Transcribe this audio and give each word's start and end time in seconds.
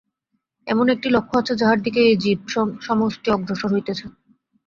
এমন 0.67 0.85
একটি 0.89 1.07
লক্ষ্য 1.09 1.35
আছে, 1.41 1.53
যাহার 1.61 1.79
দিকে 1.85 1.99
এই 2.03 2.15
জীব-সমষ্টি 2.23 3.27
অগ্রসর 3.31 3.69
হইতেছে। 3.75 4.05